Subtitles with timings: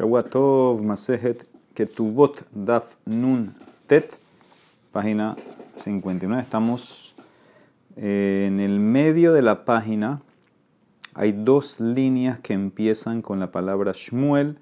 [0.00, 1.44] Shawatov Masejet
[1.74, 3.52] Ketubot Daf Nun
[3.86, 4.16] Tet,
[4.92, 5.36] página
[5.76, 6.40] 59.
[6.40, 7.14] Estamos
[7.96, 10.22] eh, en el medio de la página.
[11.12, 14.56] Hay dos líneas que empiezan con la palabra Shmuel.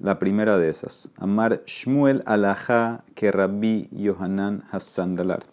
[0.00, 5.44] La primera de esas, Amar Shmuel Alajá que Rabbi Yohanan Hassandalar.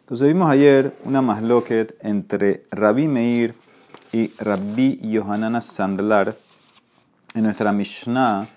[0.00, 3.54] Entonces vimos ayer una masloquet entre Rabbi Meir
[4.14, 6.45] y Rabbi Yohanan Hassandalar
[7.36, 8.48] en nuestra Mishnah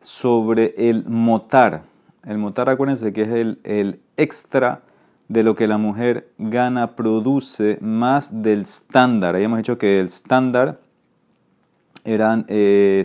[0.00, 1.82] sobre el motar.
[2.24, 3.28] El motar, acuérdense que es
[3.64, 4.82] el, extra
[5.28, 9.34] de lo que la mujer gana, produce más del estándar.
[9.34, 10.78] Habíamos dicho que el estándar
[12.04, 13.02] eran 5 eh,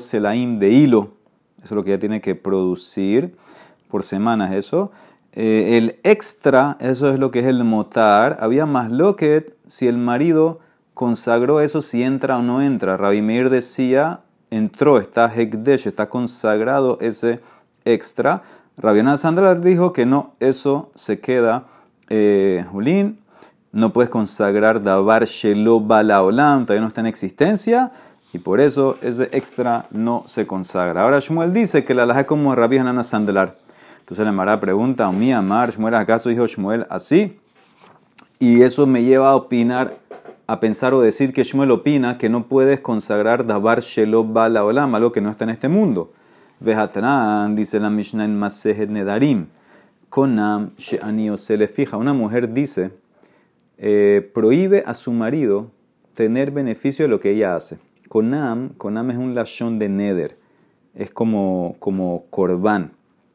[0.00, 1.14] selaim de hilo.
[1.58, 3.36] Eso es lo que ella tiene que producir
[3.88, 4.92] por semanas, eso.
[5.32, 8.38] Eh, el extra, eso es lo que es el motar.
[8.40, 10.60] Había más lo que si el marido
[10.94, 12.96] consagró eso, si entra o no entra.
[12.96, 17.40] Rabbi Meir decía, entró, está Hekdesh, está consagrado ese
[17.84, 18.42] extra.
[18.76, 21.64] Rabiana Sandrar dijo que no, eso se queda,
[22.08, 23.18] eh, Julín,
[23.72, 27.92] no puedes consagrar Dabar Shelo Balaolam, todavía no está en existencia,
[28.32, 31.02] y por eso ese extra no se consagra.
[31.02, 33.56] Ahora Shmuel dice que la laja como Rabbi Hanan Sandelar.
[34.00, 37.38] Entonces la Mara pregunta, mi amar, Shmuel, ¿acaso dijo Shmuel así?
[38.38, 39.98] Y eso me lleva a opinar
[40.50, 44.92] a pensar o decir que Shmuel opina que no puedes consagrar Dabar Shelo Bala Olam,
[44.96, 46.12] algo que no está en este mundo.
[46.58, 49.46] Vejatran, dice la Mishnah en Masejet Nedarim,
[50.08, 51.96] Konam She'ani se le fija.
[51.98, 52.90] Una mujer dice,
[53.78, 55.70] eh, prohíbe a su marido
[56.14, 57.78] tener beneficio de lo que ella hace.
[58.08, 60.36] Konam, Konam es un lashon de Neder,
[60.96, 62.90] es como, como Korban.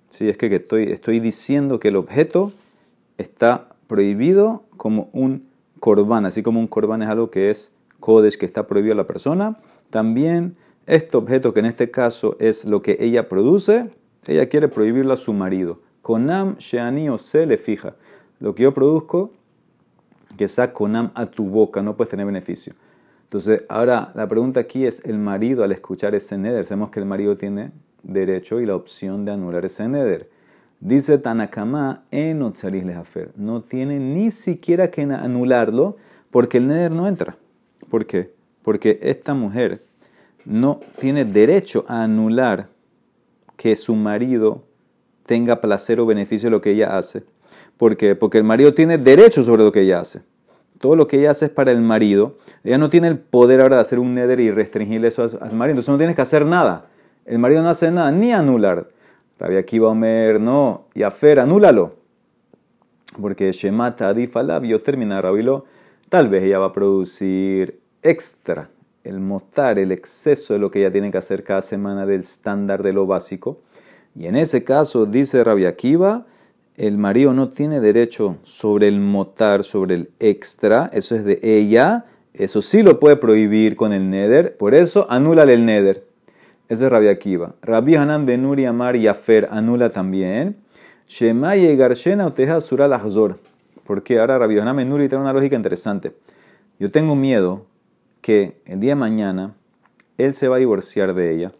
[0.09, 0.27] ¿Sí?
[0.27, 2.51] Es que, que estoy, estoy diciendo que el objeto
[3.17, 5.54] está prohibido como un
[5.85, 9.05] corbán, así como un corbán es algo que es kodesh, que está prohibido a la
[9.05, 9.55] persona,
[9.91, 13.91] también este objeto, que en este caso es lo que ella produce,
[14.25, 15.81] ella quiere prohibirlo a su marido.
[16.01, 17.93] Konam sheani o se le fija.
[18.39, 19.29] Lo que yo produzco,
[20.35, 22.73] que sea konam a tu boca, no puedes tener beneficio.
[23.21, 27.05] Entonces, ahora la pregunta aquí es: el marido, al escuchar ese neder, sabemos que el
[27.05, 27.71] marido tiene
[28.01, 30.31] derecho y la opción de anular ese neder.
[30.79, 33.31] Dice Tanakama en Lejafer.
[33.35, 35.97] No tiene ni siquiera que anularlo
[36.29, 37.37] porque el neder no entra.
[37.89, 38.31] ¿Por qué?
[38.61, 39.81] Porque esta mujer
[40.43, 42.69] no tiene derecho a anular
[43.55, 44.63] que su marido
[45.25, 47.23] tenga placer o beneficio de lo que ella hace.
[47.77, 48.15] ¿Por qué?
[48.15, 50.21] Porque el marido tiene derecho sobre lo que ella hace.
[50.79, 52.37] Todo lo que ella hace es para el marido.
[52.63, 55.71] Ella no tiene el poder ahora de hacer un neder y restringirle eso al marido.
[55.71, 56.87] Entonces no tienes que hacer nada.
[57.25, 58.87] El marido no hace nada, ni anular.
[59.39, 61.95] Rabbi Akiva Omer, no, y Afer, anúlalo.
[63.21, 65.65] Porque Shemata Adifalab, yo termina Rabilo,
[66.09, 68.69] tal vez ella va a producir extra,
[69.03, 72.83] el motar, el exceso de lo que ella tiene que hacer cada semana del estándar
[72.83, 73.61] de lo básico.
[74.15, 76.25] Y en ese caso, dice Rabbi Akiva,
[76.77, 82.05] el marido no tiene derecho sobre el motar, sobre el extra, eso es de ella,
[82.33, 86.04] eso sí lo puede prohibir con el neder, por eso anúlale el neder.
[86.67, 87.53] Es de Rabbi Akiva.
[87.61, 90.57] Rabbi Hanan Benuri Amar Yafer anula también.
[91.07, 93.37] Shemaye Garshena Uteja Sural Ahzor.
[93.85, 96.15] Porque ahora Rabbi Hanan Benuri tiene una lógica interesante.
[96.79, 97.67] Yo tengo miedo
[98.21, 99.53] que el día de mañana
[100.17, 101.51] él se va a divorciar de ella.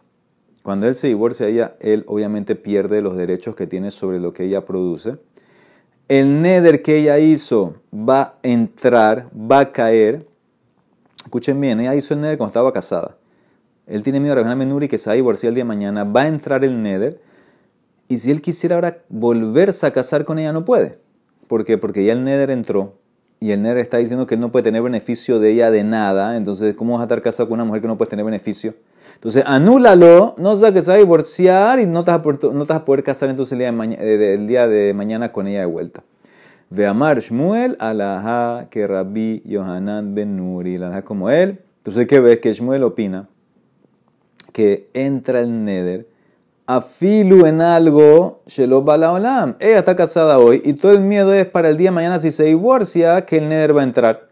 [0.63, 4.33] Cuando él se divorcia de ella, él obviamente pierde los derechos que tiene sobre lo
[4.33, 5.17] que ella produce.
[6.07, 10.25] El neder que ella hizo va a entrar, va a caer.
[11.23, 13.15] Escuchen bien, ella hizo el neder cuando estaba casada.
[13.87, 16.03] Él tiene miedo a Rabbi Menuri que se va a divorciar el día de mañana,
[16.03, 17.19] va a entrar el Neder,
[18.07, 20.99] y si él quisiera ahora volverse a casar con ella, no puede.
[21.47, 21.77] ¿Por qué?
[21.77, 22.95] Porque ya el Neder entró,
[23.39, 26.35] y el Neder está diciendo que él no puede tener beneficio de ella de nada,
[26.35, 28.73] entonces, ¿cómo vas a estar casado con una mujer que no puede tener beneficio?
[29.13, 32.53] Entonces, anúlalo, no sea que se va a divorciar y no te vas a poder,
[32.53, 35.61] no a poder casar entonces el día de, mañana, eh, día de mañana con ella
[35.61, 36.03] de vuelta.
[36.71, 41.59] Shmuel alaha que Rabbi Yohanan ben Nuri, la como él.
[41.77, 42.39] Entonces, ¿qué ves?
[42.39, 43.29] Que Shmuel opina
[44.55, 46.07] que entra el Neder,
[46.65, 49.57] afilu en algo, Shelo Balaolam.
[49.59, 52.31] Ella está casada hoy y todo el miedo es para el día de mañana, si
[52.31, 54.29] se divorcia, que el Neder va a entrar.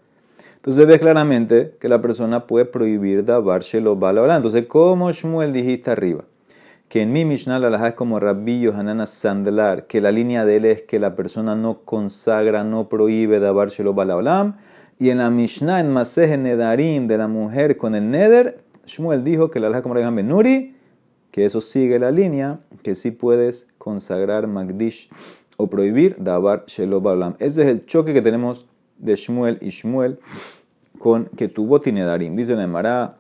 [0.55, 4.37] Entonces ves claramente que la persona puede prohibir Dabar Shelo Balaolam.
[4.37, 6.23] Entonces, como Shmuel dijiste arriba,
[6.87, 10.63] que en mi Mishnah la es como Rabbi Yohanan Sandlar, que la línea de él
[10.63, 14.55] es que la persona no consagra, no prohíbe Dabar Shelo Balaolam.
[14.97, 19.49] Y en la Mishnah, en Masej Nedarim, de la mujer con el Neder, Shmuel dijo
[19.49, 20.75] que la alhaja como Ben
[21.31, 25.09] que eso sigue la línea, que sí puedes consagrar Magdish
[25.57, 30.19] o prohibir Dabar Shelob Ese es el choque que tenemos de Shmuel y Shmuel
[30.99, 32.35] con que tuvo Tinedarim.
[32.35, 33.17] Dice la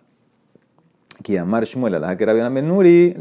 [1.23, 3.15] que amar Shmuel alaja que Rabbi Menuri.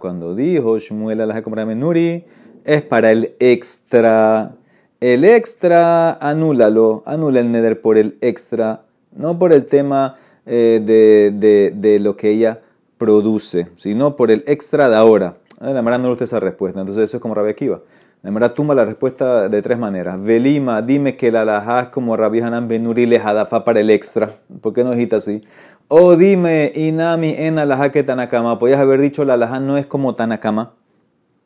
[0.00, 2.24] Cuando dijo Shmuel alaja como Menuri,
[2.64, 4.56] es para el extra.
[5.00, 10.16] El extra, anúlalo, anula el neder por el extra, no por el tema
[10.46, 12.60] eh, de, de, de, lo que ella
[12.98, 15.36] produce, sino por el extra de ahora.
[15.60, 17.80] La Mara no le gusta esa respuesta, entonces eso es como Rabbi Akiva.
[18.22, 20.22] La Mara tumba la respuesta de tres maneras.
[20.22, 24.30] Velima, dime que la alajá es como Rabbi Hanan Benuri le para el extra.
[24.60, 25.40] ¿Por qué no dijiste así?
[25.88, 28.58] O dime, Inami en alajá que Tanakama.
[28.58, 30.72] Podías haber dicho la alajá no es como Tanakama.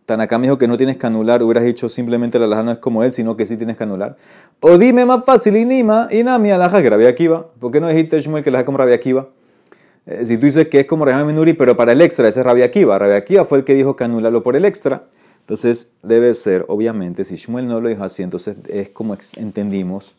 [0.07, 3.03] Tanakama dijo que no tienes que anular, hubieras dicho simplemente la alajá no es como
[3.03, 4.17] él, sino que sí tienes que anular.
[4.61, 7.49] O dime más fácil, Inima, Inami alajá que Rabbi Akiva.
[7.59, 9.29] ¿Por qué no dijiste Shmuel que la como Rabbi Akiva?
[10.07, 12.47] Eh, si tú dices que es como Rabbi Menuri, pero para el extra, ese es
[12.47, 12.97] Rabbi Akiva.
[12.97, 15.03] Rabbi Akiva fue el que dijo que anularlo por el extra.
[15.41, 20.15] Entonces debe ser, obviamente, si Shmuel no lo dijo así, entonces es como entendimos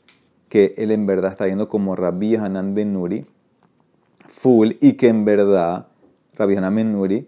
[0.50, 3.26] que él en verdad está yendo como Rabbi Hanan Ben Nuri,
[4.28, 5.88] full, y que en verdad
[6.36, 7.28] Rabbi Hanan Ben Nuri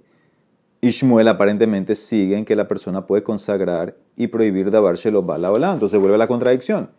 [0.81, 5.73] y Shmuel aparentemente siguen que la persona puede consagrar y prohibir shelo bala bala.
[5.73, 6.91] Entonces vuelve la contradicción.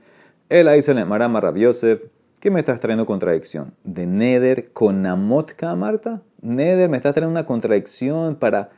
[0.48, 2.04] Él ahí se le marama Rabbi Yosef,
[2.40, 3.74] ¿qué me estás trayendo contradicción?
[3.84, 6.22] ¿De Neder con Amot Marta?
[6.42, 8.70] Neder, me estás trayendo una contradicción para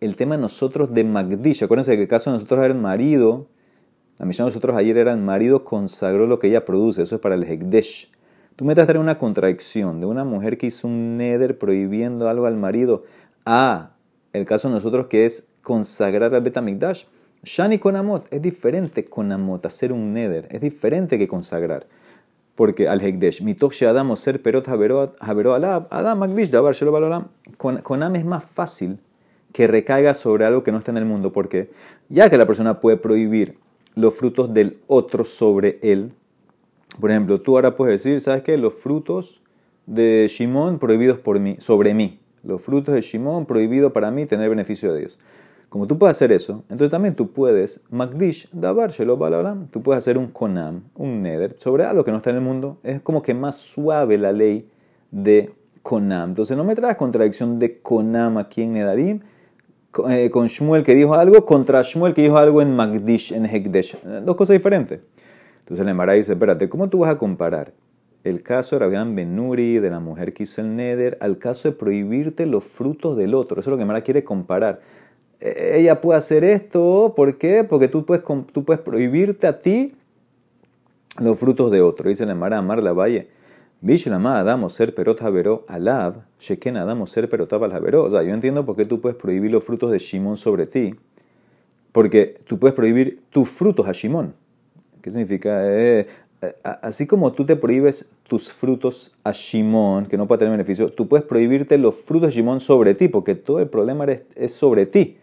[0.00, 1.64] el tema de nosotros de Magdish.
[1.64, 3.48] Acuérdense que el caso de nosotros era el marido.
[4.18, 7.02] La misión de nosotros ayer era el marido consagró lo que ella produce.
[7.02, 8.12] Eso es para el Hekdesh.
[8.54, 12.56] Tú me estás una contradicción de una mujer que hizo un neder prohibiendo algo al
[12.56, 13.04] marido.
[13.44, 13.95] Ah,
[14.36, 17.04] el caso de nosotros que es consagrar al Betamigdash.
[17.42, 20.48] Shani con Amot es diferente con Amot, hacer un neder.
[20.50, 21.86] Es diferente que consagrar.
[22.54, 28.24] Porque al Hekdesh, mitoch Adam ser perot havero alab, Adam Magdish shelo Con Am es
[28.24, 28.98] más fácil
[29.52, 31.70] que recaiga sobre algo que no está en el mundo, porque
[32.08, 33.58] ya que la persona puede prohibir
[33.94, 36.12] los frutos del otro sobre él,
[37.00, 38.56] por ejemplo, tú ahora puedes decir, ¿sabes qué?
[38.56, 39.42] Los frutos
[39.86, 42.18] de Shimón prohibidos por mí, sobre mí.
[42.46, 45.18] Los frutos de Shimón prohibidos para mí tener beneficio de Dios.
[45.68, 48.92] Como tú puedes hacer eso, entonces también tú puedes, Magdish, Dabar,
[49.70, 52.78] tú puedes hacer un Konam, un Neder, sobre algo que no está en el mundo.
[52.84, 54.68] Es como que más suave la ley
[55.10, 55.52] de
[55.82, 56.30] Konam.
[56.30, 59.20] Entonces no me traes contradicción de Konam aquí en Nedarim,
[60.08, 64.00] eh, con Shmuel que dijo algo contra Shmuel que dijo algo en Magdish, en Hekdesh.
[64.22, 65.00] Dos cosas diferentes.
[65.60, 67.72] Entonces el Emara dice, espérate, ¿cómo tú vas a comparar
[68.26, 71.76] el caso de Rabián Benuri, de la mujer que hizo el Neder, al caso de
[71.76, 73.60] prohibirte los frutos del otro?
[73.60, 74.80] Eso es lo que Emara quiere comparar.
[75.40, 77.64] E, ella puede hacer esto, ¿por qué?
[77.64, 78.22] Porque tú puedes,
[78.80, 79.94] prohibirte a ti
[81.20, 82.08] los frutos de otro.
[82.08, 83.28] Dice el Emara Amar la Valle.
[83.80, 88.04] Bishlama Adamo ser perot haveró alav, sheken Adamo ser perotab al haveró.
[88.04, 90.94] O sea, yo entiendo por qué tú puedes prohibir los frutos de Shimon sobre ti.
[91.92, 94.34] Porque tú puedes prohibir tus frutos a Shimon.
[95.02, 95.60] ¿Qué significa?
[95.72, 96.06] Eh,
[96.82, 101.08] así como tú te prohíbes tus frutos a Shimon, que no puede tener beneficio, tú
[101.08, 105.16] puedes prohibirte los frutos de Shimon sobre ti, porque todo el problema es, sobre ti.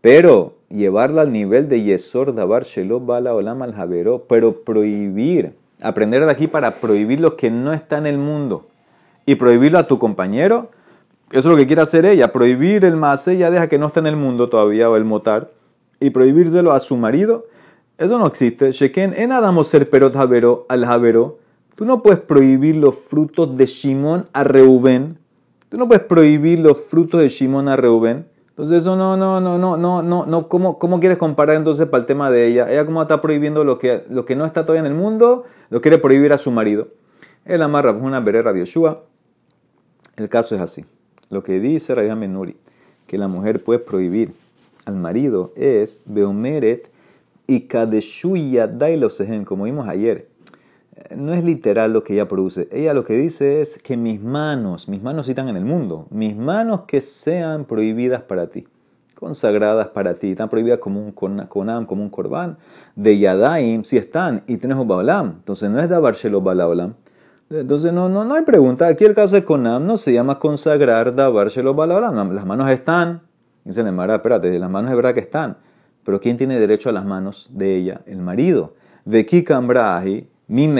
[0.00, 6.24] Pero llevarla al nivel de Yesor Dabar Shelo Bala Olam al Haveró, pero prohibir aprender
[6.24, 8.66] de aquí para prohibir lo que no está en el mundo
[9.26, 10.70] y prohibirlo a tu compañero,
[11.30, 14.00] eso es lo que quiere hacer ella, prohibir el masé, ya deja que no está
[14.00, 15.52] en el mundo todavía, o el motar,
[16.00, 17.46] y prohibírselo a su marido,
[18.00, 18.72] eso no existe.
[18.72, 21.38] Sheken en Adamo ser perot javero al javero.
[21.76, 25.18] Tú no puedes prohibir los frutos de Shimón a Reubén.
[25.68, 28.26] Tú no puedes prohibir los frutos de Shimón a Reubén.
[28.48, 30.48] Entonces eso no, no, no, no, no, no, no.
[30.48, 32.72] ¿Cómo, ¿Cómo quieres comparar entonces para el tema de ella?
[32.72, 35.82] Ella cómo está prohibiendo lo que, lo que no está todavía en el mundo, lo
[35.82, 36.88] quiere prohibir a su marido.
[37.44, 39.04] El amarra una berera Yoshua.
[40.16, 40.86] El caso es así.
[41.28, 42.56] Lo que dice Rabbi Menuri,
[43.06, 44.32] que la mujer puede prohibir
[44.86, 46.89] al marido es Beomeret
[47.50, 50.30] y Kadeshuya Dailosehen, como vimos ayer
[51.16, 52.68] no es literal lo que ella produce.
[52.70, 56.36] Ella lo que dice es que mis manos, mis manos están en el mundo, mis
[56.36, 58.66] manos que sean prohibidas para ti,
[59.14, 62.58] consagradas para ti, están prohibidas como un conam, como un corbán,
[62.94, 65.36] de yadaim, si están, y tienes un baolam.
[65.38, 66.94] Entonces no es dabar balaolam.
[67.50, 68.86] Entonces no, no, no hay pregunta.
[68.86, 72.32] Aquí el caso de conam no se llama consagrar dabar balaolam.
[72.32, 73.22] Las manos están.
[73.64, 75.58] Dice el Mara, espérate, las manos es verdad que están.
[76.04, 78.00] Pero ¿quién tiene derecho a las manos de ella?
[78.06, 78.74] El marido.
[79.04, 80.28] Veki kambrahi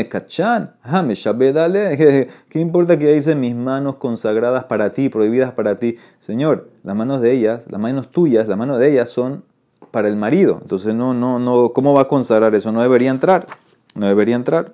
[0.08, 0.74] kachan.
[2.48, 5.96] ¿Qué importa que dice mis manos consagradas para ti, prohibidas para ti?
[6.18, 9.44] Señor, las manos de ellas, las manos tuyas, las manos de ellas son
[9.90, 10.58] para el marido.
[10.62, 12.72] Entonces, no, no, no, ¿cómo va a consagrar eso?
[12.72, 13.46] No debería entrar.
[13.94, 14.72] No debería entrar.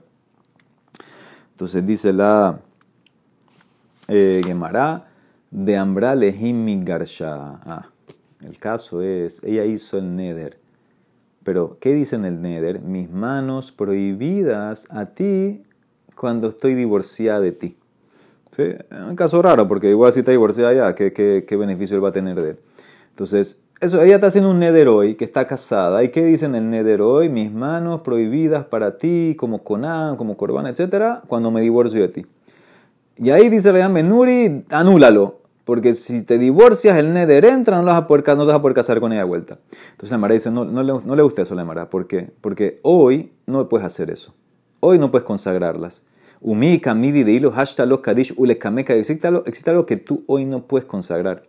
[1.53, 2.61] Entonces dice la
[4.09, 5.07] eh, Gemara
[5.51, 7.61] de Ambra Lehim Garsha.
[7.65, 7.89] Ah,
[8.43, 10.59] el caso es, ella hizo el neder
[11.47, 12.81] pero, ¿qué dice en el Neder?
[12.81, 15.63] Mis manos prohibidas a ti
[16.17, 17.79] cuando estoy divorciada de ti.
[18.91, 22.09] Un caso raro, porque igual si está divorciada ya, ¿qué, qué, qué beneficio él va
[22.09, 22.59] a tener de él?
[23.11, 26.03] Entonces, eso, ella está haciendo un neder hoy, que está casada.
[26.03, 27.29] ¿Y qué dice en el neder hoy?
[27.29, 32.27] Mis manos prohibidas para ti, como Conan, como Corbán, etcétera, cuando me divorcio de ti.
[33.19, 35.43] Y ahí dice Reyan Benuri, anúlalo.
[35.67, 38.73] Porque si te divorcias, el neder entra, no, vas a poder, no te vas a
[38.73, 39.59] casar con ella de vuelta.
[39.91, 41.91] Entonces la Mara dice, no, no, le, no le gusta eso a la Mara.
[41.91, 42.33] ¿Por qué?
[42.41, 44.33] Porque hoy no puedes hacer eso.
[44.79, 46.05] Hoy no puedes consagrarlas.
[46.41, 51.43] Umi, kamidi, de hilo, hashtag, kadish, ulekameka, existe algo, que tú hoy no puedes consagrar.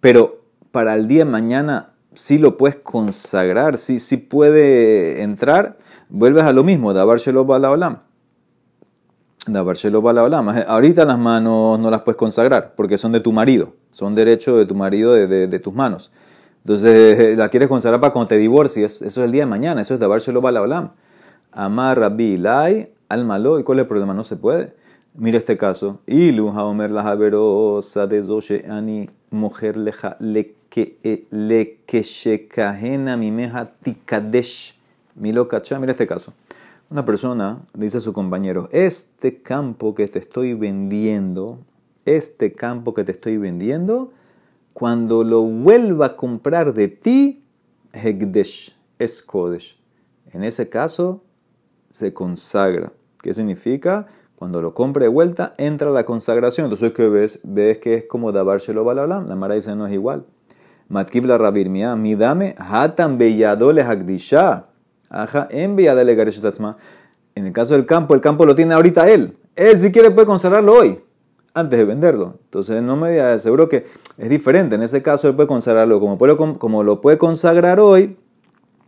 [0.00, 0.40] Pero
[0.70, 5.76] para el día de mañana sí lo puedes consagrar, sí, sí puede entrar,
[6.08, 7.98] vuelves a lo mismo, Dabar Shelo Balaolam.
[9.46, 10.48] Balaolam.
[10.66, 14.66] Ahorita las manos no las puedes consagrar porque son de tu marido, son derechos de
[14.66, 16.12] tu marido, de, de, tus manos.
[16.64, 19.94] Entonces la quieres consagrar para cuando te divorcies, eso es el día de mañana, eso
[19.94, 20.92] es Dabar Shelo Balaolam.
[21.50, 24.14] Amar Rabbi Lai, Almalo, ¿y cuál es el problema?
[24.14, 24.74] No se puede.
[25.14, 26.00] Mira este caso.
[26.06, 31.26] Ilu haomer la haverosa de Zoshe ani mujer leja le eh,
[33.18, 34.78] mimeja tikadesh.
[35.14, 35.46] Milo
[35.78, 36.32] mira este caso.
[36.92, 41.60] Una persona dice a su compañero, este campo que te estoy vendiendo,
[42.04, 44.12] este campo que te estoy vendiendo,
[44.74, 47.46] cuando lo vuelva a comprar de ti,
[47.94, 49.80] hegdesh, es kodesh.
[50.32, 51.22] En ese caso,
[51.88, 52.92] se consagra.
[53.22, 54.06] ¿Qué significa?
[54.36, 56.66] Cuando lo compre de vuelta, entra la consagración.
[56.66, 57.40] Entonces, ¿qué ves?
[57.42, 59.28] Ves que es como dabar shelo balalam.
[59.28, 60.26] La Mara dice, no es igual.
[60.90, 63.16] Matkibla Rabir Mia, mi dame, hatan
[65.12, 65.42] beyadole hagdisha.
[65.42, 66.76] Aja, en beyadole
[67.34, 69.36] En el caso del campo, el campo lo tiene ahorita él.
[69.54, 71.00] Él, si quiere, puede consagrarlo hoy,
[71.54, 72.38] antes de venderlo.
[72.44, 73.86] Entonces, no me diga, seguro que
[74.18, 74.74] es diferente.
[74.76, 76.18] En ese caso, él puede consagrarlo como,
[76.58, 78.16] como lo puede consagrar hoy.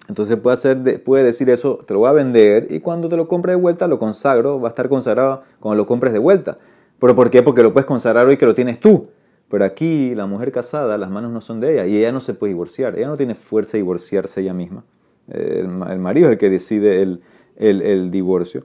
[0.08, 3.26] Entonces puede, hacer, puede decir eso, te lo voy a vender y cuando te lo
[3.26, 6.58] compre de vuelta lo consagro, va a estar consagrado cuando lo compres de vuelta.
[6.98, 7.42] ¿Pero por qué?
[7.42, 9.08] Porque lo puedes consagrar hoy que lo tienes tú.
[9.48, 12.34] Pero aquí la mujer casada, las manos no son de ella y ella no se
[12.34, 12.98] puede divorciar.
[12.98, 14.84] Ella no tiene fuerza de divorciarse ella misma.
[15.28, 17.20] El, marido es el que decide el,
[17.56, 18.64] el, divorcio.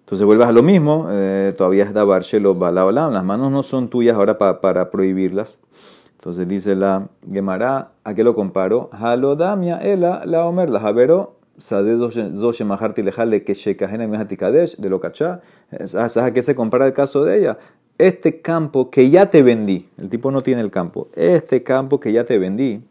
[0.00, 3.12] Entonces vuelves a lo mismo, eh, todavía es dabarshelo balaolam.
[3.12, 5.60] Las manos no son tuyas ahora para prohibirlas.
[6.18, 8.90] Entonces dice la Gemara, ¿a qué lo comparo?
[8.92, 15.00] Halodamia ela la omer la javero sade doshe maharti lejale que shekajene mejatikadesh de lo
[15.00, 15.40] cachá.
[15.70, 17.58] ¿A qué se compara el caso de ella?
[18.00, 22.12] este campo que ya te vendí, el tipo no tiene el campo, este campo que
[22.12, 22.82] ya te vendí,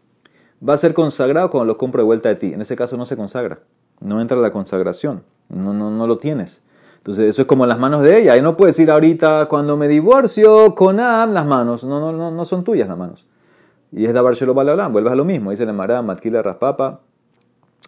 [0.68, 2.54] va a ser consagrado cuando lo compro de vuelta de ti.
[2.54, 3.60] En ese caso no se consagra,
[4.00, 6.64] no entra la consagración, no, no, no lo tienes.
[6.98, 8.38] Entonces eso es como las manos de ella.
[8.38, 12.32] Y no puedes decir ahorita cuando me divorcio con Am las manos, no, no, no,
[12.32, 13.26] no son tuyas las manos.
[13.92, 17.00] Y es dabar shelo balalam, vuelves a lo mismo, dice la Mará, matkila raspapa,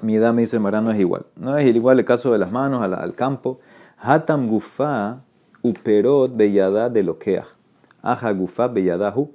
[0.01, 1.25] mi edad me dice Mará no es igual.
[1.35, 3.59] No es igual el caso de las manos al, campo.
[3.97, 5.21] Hatam gufa
[5.61, 7.45] Uperot beyada de loquea.
[8.01, 9.31] Aja gufa beyadahu.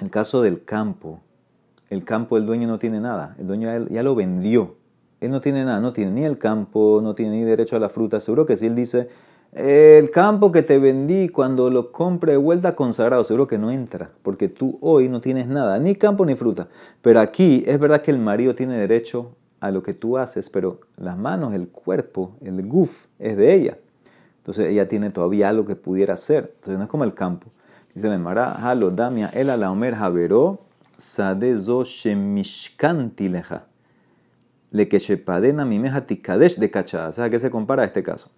[0.00, 1.20] El caso del campo.
[1.90, 3.34] El campo, el dueño no tiene nada.
[3.38, 4.76] El dueño ya, lo vendió.
[5.20, 5.80] Él no tiene nada.
[5.80, 8.20] No tiene ni el campo, no tiene ni derecho a la fruta.
[8.20, 9.08] Seguro que si él dice,
[9.52, 14.10] el campo que te vendí cuando lo compre de vuelta consagrado, seguro que no entra,
[14.22, 16.68] porque tú hoy no tienes nada, ni campo ni fruta.
[17.02, 20.80] Pero aquí es verdad que el marido tiene derecho a lo que tú haces, pero
[20.96, 23.78] las manos, el cuerpo, el guf es de ella.
[24.38, 26.52] Entonces ella tiene todavía algo que pudiera hacer.
[26.56, 27.46] Entonces no es como el campo.
[27.94, 30.63] Dice la Emara, halo damia el la omer javero
[30.96, 33.66] sadezo shemishkanti leja.
[34.70, 37.12] Le que shepadena mimeja tikadesh de cachada.
[37.12, 38.30] ¿Sabes a qué se compara a este caso?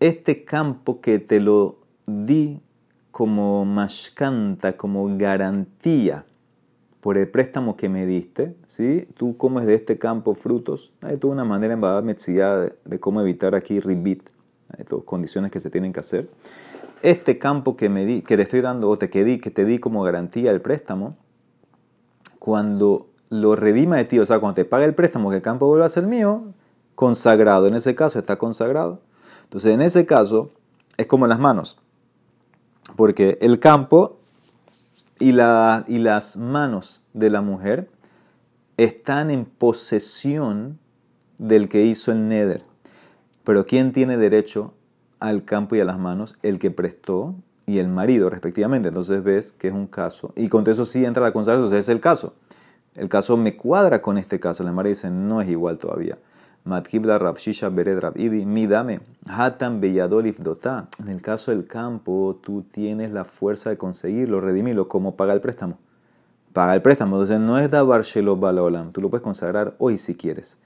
[0.00, 2.60] Este campo que te lo di
[3.10, 6.24] como mashkanta, como garantía
[7.00, 9.08] por el préstamo que me diste, ¿sí?
[9.16, 10.92] Tú comes de este campo frutos.
[11.02, 14.28] Hay toda una manera en Baba de, de cómo evitar aquí ribit
[14.76, 16.28] hay condiciones que se tienen que hacer.
[17.02, 19.64] Este campo que, me di, que te estoy dando o te, que, di, que te
[19.64, 21.16] di como garantía el préstamo,
[22.40, 25.68] cuando lo redima de ti, o sea, cuando te paga el préstamo, que el campo
[25.68, 26.52] vuelva a ser mío,
[26.96, 27.68] consagrado.
[27.68, 29.00] En ese caso está consagrado.
[29.44, 30.50] Entonces, en ese caso,
[30.96, 31.78] es como en las manos.
[32.96, 34.18] Porque el campo
[35.20, 37.88] y, y las manos de la mujer
[38.78, 40.78] están en posesión
[41.38, 42.62] del que hizo el neder.
[43.44, 44.72] Pero ¿quién tiene derecho
[45.18, 46.36] al campo y a las manos?
[46.42, 47.34] El que prestó
[47.70, 48.88] y el marido, respectivamente.
[48.88, 50.32] Entonces ves que es un caso.
[50.34, 51.66] Y con eso sí entra la consagración.
[51.66, 52.34] Entonces es el caso.
[52.96, 54.64] El caso me cuadra con este caso.
[54.64, 56.18] La madre dice, no es igual todavía.
[56.64, 60.88] Matkibla Rabshisha Bered Rabidi, mi dame, Hatan Beyadolif Dota.
[60.98, 65.40] En el caso del campo, tú tienes la fuerza de conseguirlo, redimirlo, como paga el
[65.40, 65.78] préstamo.
[66.52, 67.16] Paga el préstamo.
[67.16, 68.90] Entonces no es Dabar Shelo Balaolam.
[68.90, 70.58] Tú lo puedes consagrar hoy si quieres.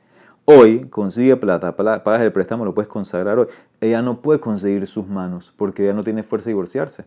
[0.45, 3.47] Hoy consigue plata, pagas el préstamo, lo puedes consagrar hoy.
[3.81, 7.05] Ella no puede conseguir sus manos porque ella no tiene fuerza de divorciarse.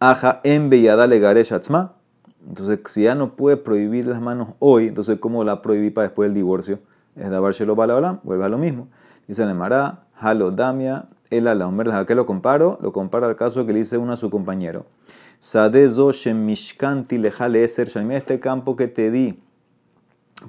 [0.00, 1.94] Aja en Beyada legare shatzma.
[2.46, 6.28] Entonces, si ella no puede prohibir las manos hoy, entonces, ¿cómo la prohibí para después
[6.28, 6.78] del divorcio?
[7.16, 8.88] Es davar shelo bala vuelve a lo mismo.
[9.26, 11.68] Dice el Emara, halo damia, el ala.
[11.98, 12.78] ¿A qué lo comparo?
[12.80, 14.86] Lo comparo al caso que le dice uno a su compañero.
[15.38, 19.40] Sadezo shemishkanti lejale eser este campo que te di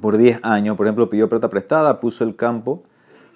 [0.02, 2.84] por 10 años, por ejemplo, pidió plata prestada, puso el campo,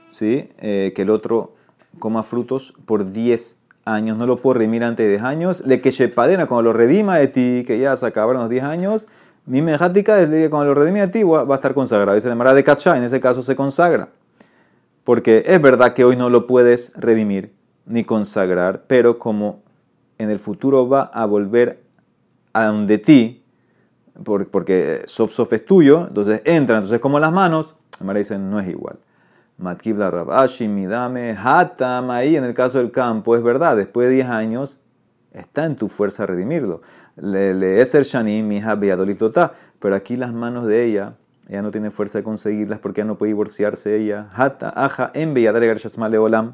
[0.10, 0.50] ¿sí?
[0.60, 1.54] Eh, que el otro
[2.00, 6.08] coma frutos por 10 años, no lo puedo redimir antes de 10 años, le que
[6.10, 9.08] padena cuando lo redima de ti, que ya se acabaron los 10 años,
[9.46, 10.18] mi mejática,
[10.50, 12.16] cuando lo redime de ti va a estar consagrado.
[12.16, 14.10] Dice la Mara de Cachá, en ese caso se consagra.
[15.04, 17.54] Porque es verdad que hoy no lo puedes redimir
[17.86, 19.64] ni consagrar, pero como
[20.20, 21.82] en el futuro va a volver
[22.54, 23.41] a donde ti,
[24.24, 28.60] porque sof sof es tuyo, entonces entra, entonces como las manos, la Mara dice no
[28.60, 29.00] es igual.
[29.58, 34.28] Matkibla Rabashi, Midame, Hatam, ahí en el caso del campo, es verdad, después de 10
[34.28, 34.80] años
[35.34, 36.82] está en tu fuerza redimirlo.
[37.16, 38.80] Le es el Shani, mi hija
[39.80, 41.16] pero aquí las manos de ella,
[41.48, 44.30] ella no tiene fuerza de conseguirlas porque ella no puede divorciarse ella.
[44.34, 46.54] Hata, aja, en Leolam.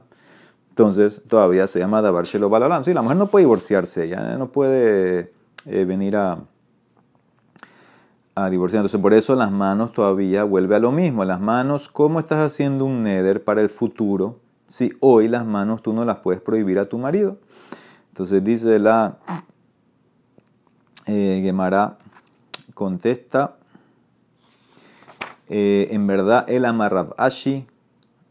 [0.69, 2.83] Entonces todavía se llama Dabar Shelo Balalam.
[2.83, 5.31] Sí, la mujer no puede divorciarse, ella no puede
[5.65, 6.39] eh, venir a
[8.37, 8.81] a divorciar.
[8.81, 11.25] Entonces, por eso las manos todavía vuelve a lo mismo.
[11.25, 15.91] Las manos, ¿cómo estás haciendo un neder para el futuro si hoy las manos tú
[15.91, 17.39] no las puedes prohibir a tu marido?
[18.09, 19.17] Entonces dice la
[21.07, 21.97] eh, Gemara,
[22.75, 23.55] contesta,
[25.49, 27.65] eh, en verdad el amarrab ashi,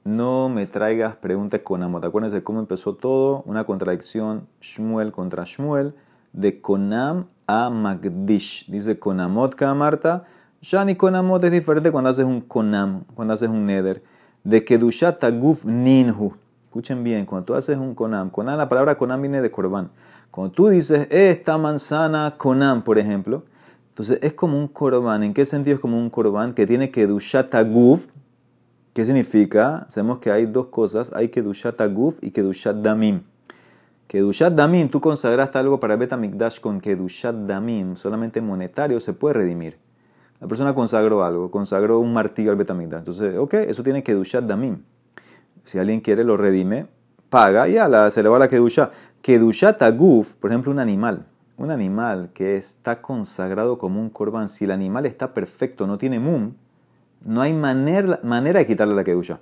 [0.05, 2.05] no me traigas preguntas con amot.
[2.05, 5.97] Acuérdense cómo empezó todo, una contradicción Shmuel contra Shmuel,
[6.33, 8.67] de Konam a Magdish.
[8.69, 10.25] Dice Konamot Marta.
[10.63, 14.03] Ya ni Konamot es diferente cuando haces un Konam, cuando haces un Neder.
[14.43, 16.33] De Kedushat Aguf Ninhu.
[16.65, 19.91] Escuchen bien, cuando tú haces un Konam, Konam, la palabra Konam viene de Korban.
[20.31, 23.45] Cuando tú dices esta manzana Konam, por ejemplo,
[23.89, 25.23] entonces es como un Korban.
[25.23, 26.53] ¿En qué sentido es como un Korban?
[26.53, 28.09] Que tiene Kedushat Aguf.
[28.93, 29.87] ¿Qué significa?
[29.89, 31.13] Sabemos que hay dos cosas.
[31.15, 33.23] Hay Kedushat Aguf y Kedushat Damim.
[34.07, 39.79] Kedushat Damim, tú consagraste algo para Betamikdash con Kedushat Damim, solamente monetario, se puede redimir.
[40.41, 43.01] La persona consagró algo, consagró un martillo al Betamikdash.
[43.01, 44.81] Entonces, ok, eso tiene Kedushat Damim.
[45.65, 46.87] Si alguien quiere, lo redime,
[47.31, 48.93] paga y ya, se le va la Kedushat.
[49.23, 51.27] Kedushat Aguf, por ejemplo, un animal.
[51.57, 56.21] Un animal que está consagrado como un korban, si el animal está perfecto, no tiene
[56.21, 56.53] mum,
[57.25, 59.41] no hay manera, manera de quitarle la Kedushat.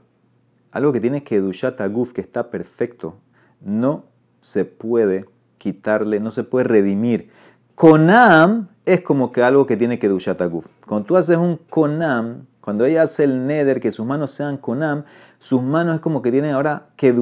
[0.70, 3.18] Algo que tiene Kedushat Aguf, que está perfecto,
[3.60, 4.13] no
[4.44, 5.24] se puede
[5.56, 7.30] quitarle, no se puede redimir.
[7.74, 10.66] Konam es como que algo que tiene que dushataguf.
[10.86, 15.04] Cuando tú haces un konam, cuando ella hace el neder, que sus manos sean konam,
[15.38, 17.14] sus manos es como que tienen ahora que.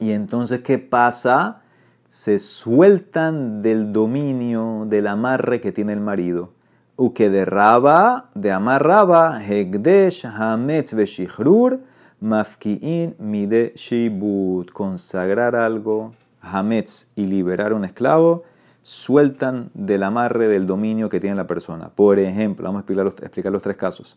[0.00, 1.60] Y entonces, ¿qué pasa?
[2.08, 6.50] Se sueltan del dominio, del amarre que tiene el marido.
[6.96, 11.80] Uke de raba, de amarraba, hegdesh, hametz, veshihrur,
[12.20, 18.42] Mafki'in mide shibut, consagrar algo, hametz y liberar un esclavo,
[18.82, 21.90] sueltan del amarre del dominio que tiene la persona.
[21.90, 24.16] Por ejemplo, vamos a explicar los, tres casos.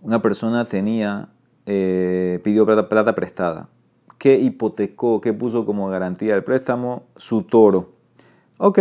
[0.00, 1.28] Una persona tenía,
[1.66, 3.68] eh, pidió plata, prestada.
[4.18, 7.04] ¿Qué hipotecó, qué puso como garantía del préstamo?
[7.16, 7.94] Su toro.
[8.58, 8.78] Ok,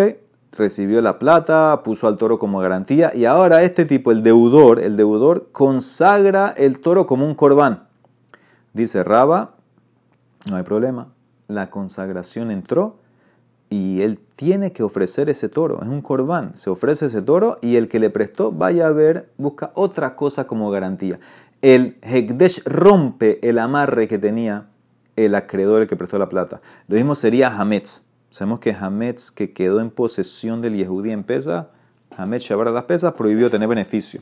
[0.52, 4.96] recibió la plata, puso al toro como garantía y ahora este tipo, el deudor, el
[4.96, 7.88] deudor consagra el toro como un corbán.
[8.74, 9.56] Dice Raba,
[10.50, 11.14] no hay problema,
[11.48, 12.98] la consagración entró
[13.70, 17.76] y él tiene que ofrecer ese toro, es un corbán, se ofrece ese toro y
[17.76, 21.20] el que le prestó vaya a ver, busca otra cosa como garantía.
[21.62, 24.68] El Hekdesh rompe el amarre que tenía
[25.16, 26.60] el acreedor, el que prestó la plata.
[26.88, 28.04] Lo mismo sería Hametz.
[28.32, 31.70] Sabemos que Hametz, que quedó en posesión del Yehudí en pesa,
[32.18, 34.22] Hametz llevar las pesas, prohibió tener beneficio.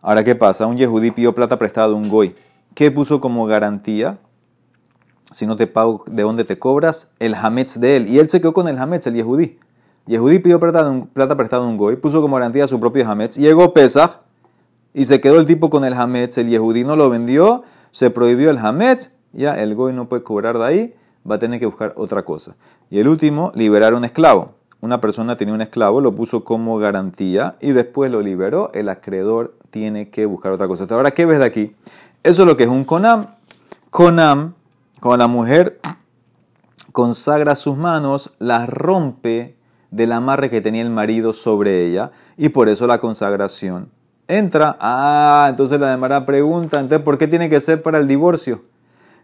[0.00, 0.66] Ahora, ¿qué pasa?
[0.66, 2.34] Un Yehudí pidió plata prestada de un Goy.
[2.74, 4.18] ¿Qué puso como garantía?
[5.30, 7.12] Si no te pago, ¿de dónde te cobras?
[7.18, 8.08] El Hametz de él.
[8.08, 9.58] Y él se quedó con el Hametz, el Yehudí.
[10.06, 13.36] Yehudí pidió plata, plata prestada a un goy, puso como garantía su propio Hametz.
[13.36, 14.18] Llegó Pesach
[14.94, 16.38] y se quedó el tipo con el Hametz.
[16.38, 19.12] El Yehudí no lo vendió, se prohibió el Hametz.
[19.32, 20.94] Ya el goy no puede cobrar de ahí,
[21.28, 22.56] va a tener que buscar otra cosa.
[22.90, 24.54] Y el último, liberar un esclavo.
[24.80, 28.70] Una persona tenía un esclavo, lo puso como garantía y después lo liberó.
[28.74, 30.86] El acreedor tiene que buscar otra cosa.
[30.90, 31.76] Ahora, ¿qué ves de aquí?
[32.22, 33.26] Eso es lo que es un conam.
[33.90, 34.54] Conam,
[35.00, 35.80] cuando la mujer
[36.92, 39.56] consagra sus manos, las rompe
[39.90, 43.90] del amarre que tenía el marido sobre ella y por eso la consagración
[44.28, 44.76] entra.
[44.80, 48.62] Ah, entonces la demara pregunta, entonces, ¿por qué tiene que ser para el divorcio?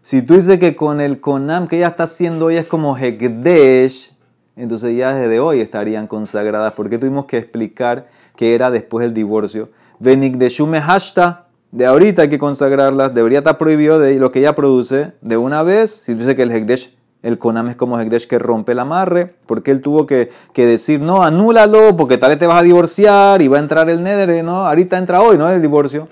[0.01, 4.15] Si tú dices que con el Conam que ella está haciendo hoy es como Hekdesh,
[4.55, 6.73] entonces ya desde hoy estarían consagradas.
[6.73, 9.69] ¿Por qué tuvimos que explicar que era después del divorcio?
[10.01, 15.13] Shume Hashta, de ahorita hay que consagrarlas, debería estar prohibido de lo que ella produce
[15.21, 15.91] de una vez.
[15.91, 19.35] Si tú dices que el Hekdesh, el Konam es como Hekdesh que rompe el amarre,
[19.45, 23.47] porque él tuvo que, decir, no, anúlalo, porque tal vez te vas a divorciar y
[23.47, 24.65] va a entrar el Nedre, ¿no?
[24.65, 25.49] Ahorita entra hoy, ¿no?
[25.49, 26.07] El divorcio.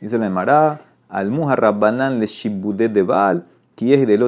[0.00, 3.46] Dice la Emara, al Muharrabanan le Shibude de Baal,
[3.88, 4.18] es de.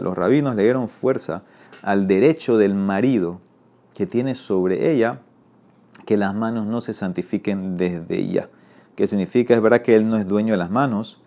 [0.00, 1.42] Los rabinos le dieron fuerza
[1.82, 3.40] al derecho del marido
[3.94, 5.20] que tiene sobre ella
[6.06, 8.48] que las manos no se santifiquen desde ella.
[8.94, 9.54] ¿Qué significa?
[9.54, 11.22] Es verdad que él no es dueño de las manos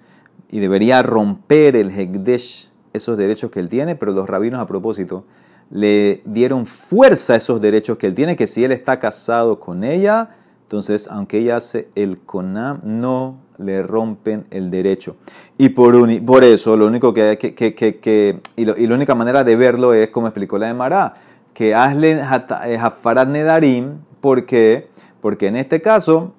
[0.49, 5.25] y debería romper el Hekdesh, esos derechos que él tiene, pero los rabinos a propósito
[5.71, 9.83] le dieron fuerza a esos derechos que él tiene, que si él está casado con
[9.83, 15.15] ella, entonces aunque ella hace el Konam, no le rompen el derecho.
[15.57, 19.55] Y por, por eso, lo único que, que, que, que y, la única manera de
[19.55, 21.15] verlo es, como explicó la de Mará,
[21.53, 24.89] que hazle Hafarat Nedarim, ¿por qué?
[25.21, 26.33] Porque en este caso,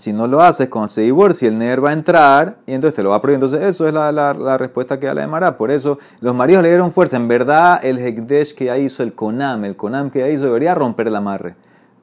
[0.00, 3.02] si no lo haces cuando se divorcia, el Neder va a entrar y entonces te
[3.02, 3.36] lo va a prohibir.
[3.36, 5.52] Entonces, eso es la, la, respuesta que da la de.
[5.52, 7.18] Por eso, los maridos le dieron fuerza.
[7.18, 10.74] En verdad, el Hekdesh que ya hizo, el Konam, el Konam que ya hizo, debería
[10.74, 11.54] romper el amarre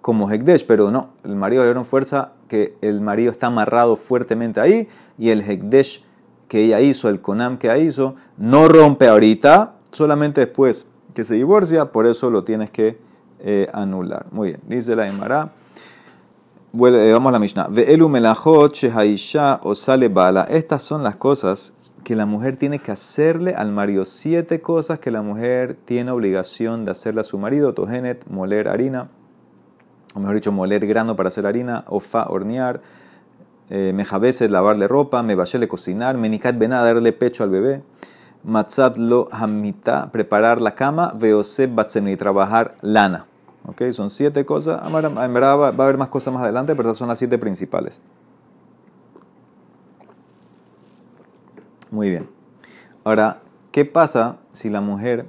[0.02, 4.62] como Hekdesh, pero no, el marido le dieron fuerza que el marido está amarrado fuertemente
[4.62, 6.06] ahí y el Hekdesh
[6.48, 11.34] que ella hizo, el Konam que ella hizo, no rompe ahorita, solamente después que se
[11.34, 13.00] divorcia, por eso lo tienes que
[13.40, 14.28] eh, anular.
[14.32, 15.50] Muy bien, dice la Emara.
[16.80, 17.68] Eh, vamos a la Mishnah.
[17.70, 18.76] Melachot
[19.74, 20.44] sale bala.
[20.44, 24.06] Estas son las cosas que la mujer tiene que hacerle al marido.
[24.06, 27.74] Siete cosas que la mujer tiene obligación de hacerle a su marido.
[27.74, 29.10] Togenet, moler harina
[30.18, 32.82] o mejor dicho, moler grano para hacer harina, ofa, hornear,
[33.70, 33.94] eh,
[34.50, 37.84] lavarle ropa, me mebashele, cocinar, menikat bená, darle pecho al bebé,
[38.44, 43.28] matzat lo hamita, preparar la cama, veose batsemi, trabajar lana.
[43.68, 43.84] ¿Ok?
[43.92, 44.82] Son siete cosas.
[44.86, 48.02] En verdad va, a haber más cosas más adelante, pero son las siete principales.
[51.92, 52.30] Muy bien.
[53.04, 55.26] Ahora, ¿qué pasa si la mujer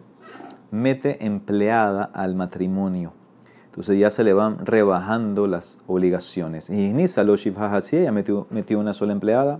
[0.70, 3.12] mete empleada al matrimonio?
[3.66, 6.70] Entonces ya se le van rebajando las obligaciones.
[6.70, 9.58] Y Nisa lo ella metió, metió una sola empleada.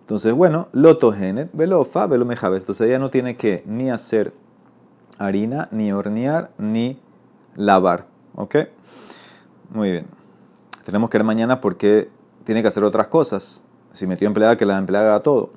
[0.00, 2.62] Entonces, bueno, loto genet, velo fa, velo mejabes.
[2.62, 4.32] Entonces ella no tiene que ni hacer
[5.18, 7.00] harina, ni hornear, ni
[7.58, 8.06] lavar.
[8.34, 8.56] ¿Ok?
[9.70, 10.06] Muy bien.
[10.84, 12.08] Tenemos que ver mañana porque
[12.44, 13.64] tiene que hacer otras cosas.
[13.92, 15.50] Si metió empleada, que la empleada haga todo.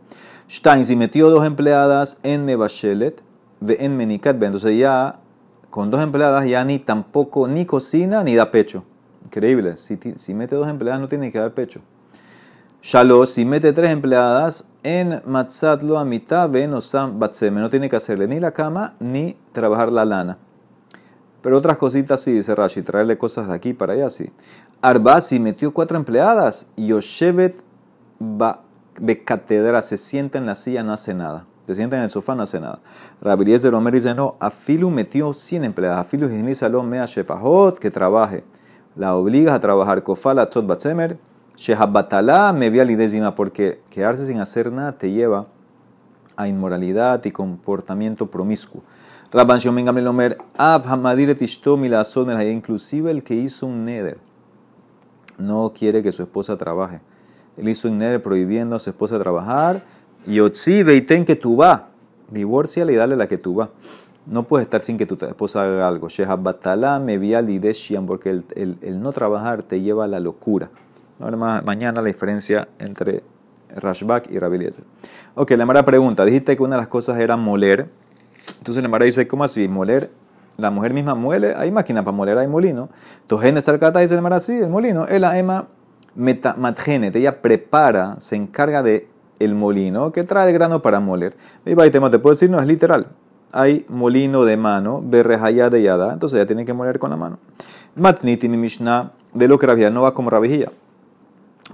[0.50, 3.24] Stein, si metió dos empleadas en Mebashelet,
[3.66, 5.20] en Menikat, entonces ya
[5.70, 8.84] con dos empleadas ya ni tampoco ni cocina ni da pecho.
[9.24, 9.78] Increíble.
[9.78, 11.82] Si, si mete dos empleadas no tiene que dar pecho.
[12.82, 16.74] Shalosh, si mete tres empleadas, en matzatlo a mitad ven
[17.14, 17.62] batseme.
[17.62, 20.38] No tiene que hacerle ni la cama ni trabajar la lana.
[21.42, 24.32] Pero otras cositas sí, dice Rashi, traerle cosas de aquí para allá sí.
[24.82, 27.56] Arba, si metió cuatro empleadas, Yoshevet
[28.22, 28.64] va
[29.26, 32.44] catedra, se sienta en la silla, no hace nada se sienta en el sofá, no
[32.44, 32.80] hace nada.
[33.22, 36.00] Rabiriez de Omer dice, no, Afilu metió 100 empleadas.
[36.00, 36.28] Afilu
[36.70, 38.44] lo mea shefahot, que trabaje.
[38.96, 40.04] La obligas a trabajar.
[40.04, 41.18] Kofala tzot batzemer.
[41.56, 45.48] Shehabatala me via lidécima, porque quedarse sin hacer nada te lleva
[46.36, 48.82] a inmoralidad y comportamiento promiscuo.
[49.32, 51.36] Rabban Shomen Gamel Omer, Av Hamadir
[52.52, 54.18] inclusive el que hizo un neder,
[55.38, 56.98] no quiere que su esposa trabaje.
[57.58, 59.84] Él hizo un neder prohibiendo a su esposa trabajar
[60.28, 61.90] Yotzi veiten que tú va.
[62.30, 63.70] Divórciale y dale la que tú va.
[64.26, 66.08] No puedes estar sin que tu esposa haga algo.
[66.10, 70.70] Shehabatala me lideshian, porque el, el, el, no trabajar te lleva a la locura.
[71.20, 73.24] Ahora mañana la diferencia entre
[73.76, 74.86] Rashbak y Rabiliezer.
[75.36, 76.24] Ok, la Mara pregunta.
[76.24, 77.90] Dijiste que una de las cosas era moler.
[78.58, 79.68] Entonces la Mara dice, ¿cómo así?
[79.68, 80.12] Moler.
[80.58, 81.56] La mujer misma muele.
[81.56, 82.90] Hay máquina para moler, hay molino.
[83.28, 85.08] Tojene Sarkata dice la Mara, sí, el molino.
[85.08, 85.68] El ema
[86.16, 87.16] matgenet.
[87.16, 89.08] Ella prepara, se encarga de
[89.40, 91.36] el molino que trae el grano para moler.
[91.66, 93.08] Y tema te puedo decir, no es literal.
[93.52, 97.40] Hay molino de mano, berrejaya de yada, entonces ya tiene que moler con la mano.
[97.96, 100.72] Matniti mi Mishnah, de lo que Rabia no va como Rabijía.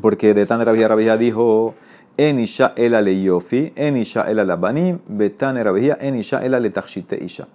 [0.01, 1.75] Porque de tan Rabijía, Rabijía dijo,
[2.17, 6.71] Yofi, Enisha el alabanim, betan Rabijía, Enisha el ale
[7.21, 7.47] isha.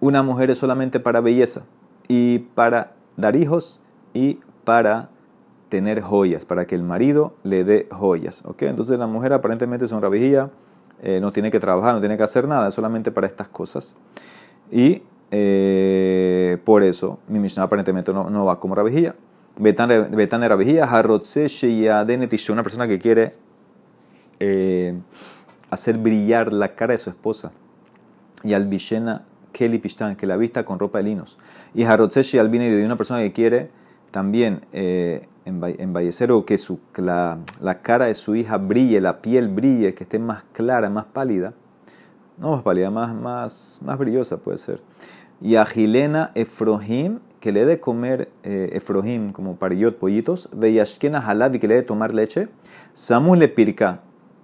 [0.00, 1.62] Una mujer es solamente para belleza
[2.08, 5.08] y para dar hijos y para
[5.68, 8.42] tener joyas, para que el marido le dé joyas.
[8.44, 8.62] ¿ok?
[8.62, 10.50] Entonces la mujer aparentemente es una rabijía,
[11.02, 13.96] eh, no tiene que trabajar, no tiene que hacer nada, solamente para estas cosas.
[14.70, 19.14] Y eh, por eso mi Mishnah aparentemente no, no va como rabijía.
[19.56, 23.34] Betán era Sheyadenetisha, una persona que quiere
[24.40, 24.98] eh,
[25.70, 27.52] hacer brillar la cara de su esposa.
[28.42, 31.38] Y al Vishena Kelly Pishtan, que la vista con ropa de linos.
[31.74, 33.70] Y Harrotse Sheyalbine de una persona que quiere
[34.10, 39.48] también eh, embellecer o que, su, la, la cara de su hija brille, la piel
[39.48, 41.54] brille, que esté más clara, más pálida.
[42.38, 44.80] No más pálida, más, más, más brillosa puede ser.
[45.42, 50.48] Y a Gilena Efrohim, que le dé de comer eh, Efrohim como parillot, pollitos.
[50.52, 52.48] Veyashkena Halab, y que le dé de tomar leche.
[52.92, 54.00] Samu le pirka,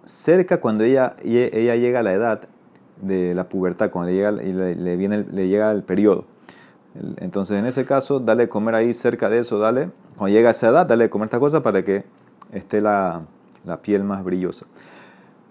[0.07, 2.49] cerca cuando ella, ella llega a la edad
[3.03, 6.25] de la pubertad, cuando le llega, le, viene, le llega el periodo.
[7.19, 9.90] Entonces, en ese caso, dale de comer ahí cerca de eso, dale.
[10.16, 12.05] Cuando llega a esa edad, dale de comer esta cosa para que
[12.53, 13.23] esté la,
[13.66, 14.66] la piel más brillosa.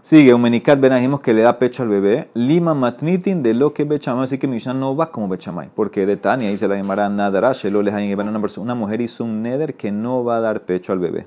[0.02, 2.30] Sigue, un menicat dijimos que le da pecho al bebé.
[2.36, 5.70] Lima matnitin de lo que bechamay, así que Mishnah no va como bechamay.
[5.74, 9.92] Porque de Tania dice la llamará nadarash, lo les una mujer hizo un neder que
[9.92, 11.26] no va a dar pecho al bebé.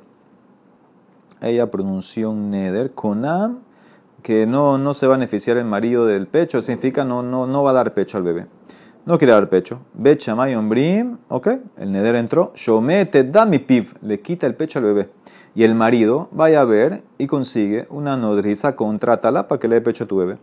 [1.40, 3.60] Ella pronunció un neder, conam,
[4.22, 7.62] que no, no se va a beneficiar el marido del pecho, significa no, no, no
[7.62, 8.46] va a dar pecho al bebé.
[9.06, 9.80] No quiere dar pecho.
[9.94, 11.48] Bechamay ombrim, ok,
[11.78, 12.52] el neder entró.
[12.54, 15.08] Shomete da mi piv, le quita el pecho al bebé
[15.58, 19.80] y el marido vaya a ver y consigue una nodriza, contrátala para que le dé
[19.80, 20.38] pecho a tu bebé.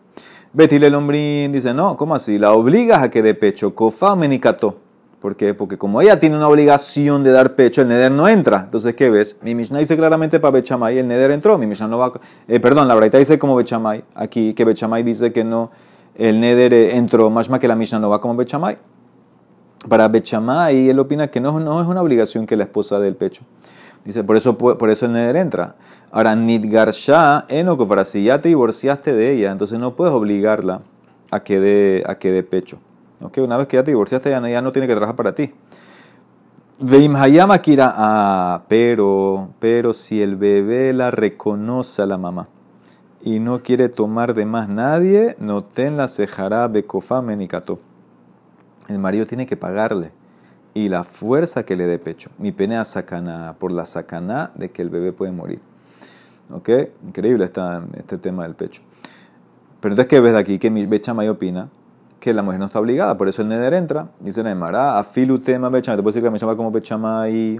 [0.51, 2.37] Betty el dice, no, ¿cómo así?
[2.37, 4.77] La obligas a que dé pecho, kofa menicato.
[5.19, 5.53] ¿Por qué?
[5.53, 8.61] Porque como ella tiene una obligación de dar pecho, el neder no entra.
[8.65, 9.37] Entonces, ¿qué ves?
[9.41, 11.57] Mi Mishnah dice claramente para Bechamay, el neder entró.
[11.57, 12.13] Mi Mishnah no va...
[12.47, 14.03] Eh, perdón, la verdad dice como Bechamay.
[14.13, 15.71] Aquí que Bechamay dice que no,
[16.15, 18.77] el neder eh, entró, más que la Mishnah no va como Bechamay.
[19.89, 23.15] Para Bechamay, él opina que no, no es una obligación que la esposa dé el
[23.15, 23.43] pecho.
[24.03, 25.75] Dice, por eso, por eso el neder entra.
[26.11, 30.81] Ahora, Nidgarsha, enoco, para si ya te divorciaste de ella, entonces no puedes obligarla
[31.31, 32.77] a que a que dé pecho.
[33.21, 33.43] ¿Okay?
[33.43, 35.53] Una vez que ya te divorciaste, ya no, tiene que trabajar para ti.
[36.79, 42.49] Veimhayama Kira, ah, pero, pero si el bebé la reconoce a la mamá
[43.23, 47.79] y no quiere tomar de más nadie, no ten la cejará bekofa menikato.
[48.89, 50.11] El marido tiene que pagarle
[50.73, 52.29] y la fuerza que le dé pecho.
[52.37, 55.61] Mi pena sacana por la sacana de que el bebé puede morir.
[56.51, 56.69] ¿Ok?
[57.07, 58.81] Increíble está este tema del pecho.
[59.79, 60.59] Pero entonces, ¿qué ves de aquí?
[60.59, 61.69] Que mi Bechamay opina
[62.25, 64.07] que la mujer no está obligada, por eso el neder entra.
[64.19, 65.95] Dice Neymar, ah, afilu tema Bechamay.
[65.95, 67.59] Te puedo decir que me llama como Bechamay.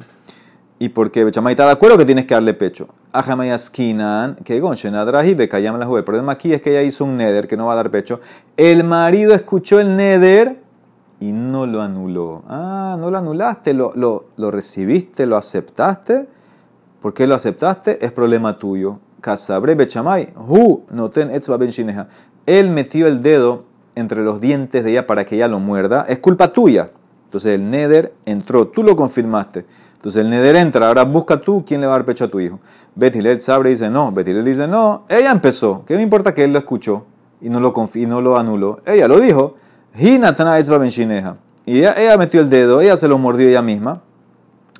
[0.79, 2.87] ¿Y por qué Bechamay está de acuerdo que tienes que darle pecho?
[3.13, 7.55] Ajamay askinan, que bekayam la El problema aquí es que ella hizo un neder que
[7.55, 8.21] no va a dar pecho.
[8.57, 10.59] El marido escuchó el neder
[11.19, 12.41] y no lo anuló.
[12.49, 16.27] Ah, no lo anulaste, lo, lo, lo recibiste, lo aceptaste.
[17.03, 18.03] ¿Por qué lo aceptaste?
[18.03, 18.97] Es problema tuyo.
[19.21, 21.69] Casabre bechamay, hu noten etzba ben
[22.47, 26.05] Él metió el dedo entre los dientes de ella para que ella lo muerda.
[26.07, 26.91] Es culpa tuya.
[27.25, 29.65] Entonces el neder entró, tú lo confirmaste.
[29.95, 32.39] Entonces el neder entra, ahora busca tú quién le va a dar pecho a tu
[32.39, 32.59] hijo.
[32.93, 35.83] Betilel sabre dice no, Betilel dice no, ella empezó.
[35.85, 37.05] ¿Qué me importa que él lo escuchó
[37.41, 38.81] y no lo, y no lo anuló?
[38.85, 39.55] Ella lo dijo.
[41.65, 44.01] Y ella, ella metió el dedo, ella se lo mordió ella misma.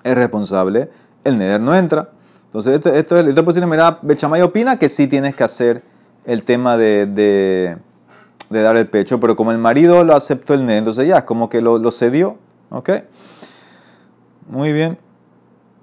[0.04, 0.89] Es responsable.
[1.23, 2.10] El neder no entra.
[2.45, 5.84] Entonces, esto, esto es, entonces, mira, Bechamay opina que sí tienes que hacer
[6.25, 7.78] el tema de, de,
[8.49, 11.23] de, dar el pecho, pero como el marido lo aceptó el neder, entonces ya es
[11.23, 12.38] como que lo, lo cedió.
[12.69, 12.89] ¿Ok?
[14.49, 14.97] Muy bien.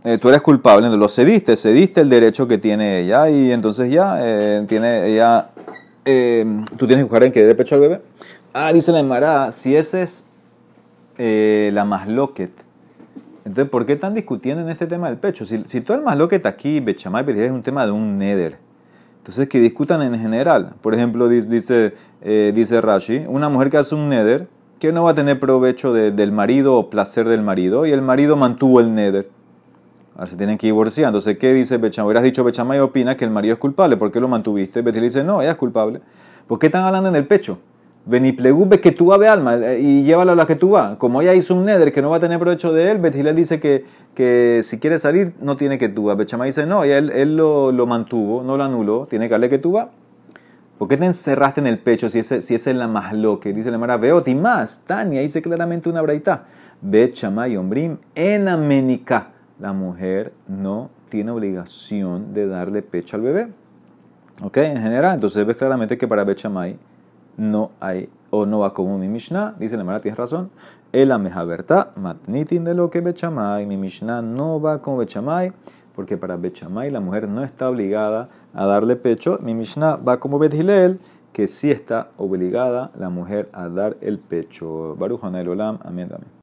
[0.04, 4.18] Eh, tú eres culpable, lo cediste, cediste el derecho que tiene ella y entonces ya
[4.20, 5.50] eh, tiene ella,
[6.04, 6.44] eh,
[6.76, 8.02] tú tienes que buscar en que dé el pecho al bebé.
[8.52, 10.26] Ah, dice la Emara, si ese es
[11.16, 12.52] la masloquet,
[13.44, 15.44] entonces ¿por qué están discutiendo en este tema del pecho?
[15.44, 18.58] Si, si todo el masloquet aquí, Bechamay, es un tema de un neder.
[19.22, 20.74] Entonces que discutan en general.
[20.80, 24.48] Por ejemplo, dice, eh, dice Rashi, una mujer que hace un neder,
[24.80, 28.36] que no va a tener provecho del marido o placer del marido, y el marido
[28.36, 29.30] mantuvo el neder.
[30.16, 31.10] Ahora se tienen que divorciar.
[31.10, 32.06] Entonces, ¿qué dice Bechamay?
[32.08, 33.96] Hubieras dicho Bechamay opina que el marido es culpable.
[33.96, 34.82] ¿Por qué lo mantuviste?
[34.82, 36.00] Betil dice, no, ella es culpable.
[36.48, 37.60] ¿Por qué están hablando en el pecho?
[38.04, 40.98] Veniplegube que tú ve alma eh, y llévalo a la que tú va.
[40.98, 43.60] Como ella hizo un neder que no va a tener provecho de él, Betilel dice
[43.60, 43.84] que,
[44.14, 46.16] que si quiere salir no tiene que tú va.
[46.16, 49.58] Bechama dice no, él, él lo, lo, mantuvo, no lo anuló, tiene que darle que
[49.58, 49.90] tú va.
[50.78, 53.38] ¿Por qué te encerraste en el pecho si ese, si ese es la más lo
[53.38, 54.80] que dice la Mara Veoti más?
[54.84, 56.46] Tania dice claramente una braita.
[56.80, 59.28] Bechama y ombrim en Aménica.
[59.60, 63.48] La mujer no tiene obligación de darle pecho al bebé.
[64.42, 64.56] ¿Ok?
[64.56, 66.76] En general, entonces ves claramente que para Bechamay
[67.36, 70.50] no hay o no va como mi Mishnah, dice la Mara, tienes razón.
[70.92, 75.52] El amejaberta, matnitin de lo que Bechamay, mi Mishnah no va como Bechamay,
[75.94, 79.38] porque para Bechamay la mujer no está obligada a darle pecho.
[79.42, 80.98] Mi Mishnah va como Bethilel,
[81.32, 84.96] que sí está obligada la mujer a dar el pecho.
[84.96, 86.28] Baruch Olam, amén, amén.